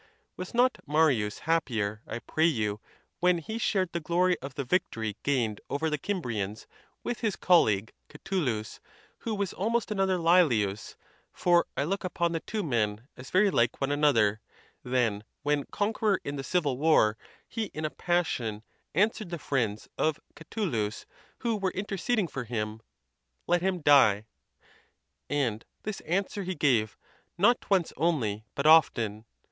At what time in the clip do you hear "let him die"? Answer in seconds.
23.45-24.25